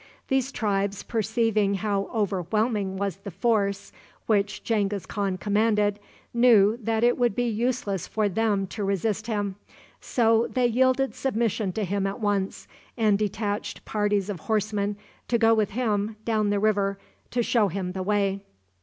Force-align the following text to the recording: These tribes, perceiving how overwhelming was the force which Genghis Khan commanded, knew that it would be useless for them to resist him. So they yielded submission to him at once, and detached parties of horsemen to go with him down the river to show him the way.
These 0.29 0.51
tribes, 0.51 1.03
perceiving 1.03 1.75
how 1.75 2.09
overwhelming 2.11 2.97
was 2.97 3.17
the 3.17 3.29
force 3.29 3.91
which 4.25 4.63
Genghis 4.63 5.05
Khan 5.05 5.37
commanded, 5.37 5.99
knew 6.33 6.79
that 6.81 7.03
it 7.03 7.19
would 7.19 7.35
be 7.35 7.47
useless 7.47 8.07
for 8.07 8.27
them 8.27 8.65
to 8.65 8.83
resist 8.83 9.27
him. 9.27 9.57
So 9.99 10.47
they 10.51 10.65
yielded 10.65 11.13
submission 11.13 11.71
to 11.73 11.83
him 11.85 12.07
at 12.07 12.19
once, 12.19 12.67
and 12.97 13.15
detached 13.19 13.85
parties 13.85 14.27
of 14.27 14.39
horsemen 14.39 14.97
to 15.27 15.37
go 15.37 15.53
with 15.53 15.69
him 15.69 16.15
down 16.25 16.49
the 16.49 16.59
river 16.59 16.97
to 17.29 17.43
show 17.43 17.67
him 17.67 17.91
the 17.91 18.01
way. 18.01 18.39